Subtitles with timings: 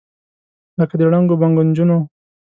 [0.79, 1.97] لکه د ړنګو بنګو نجونو،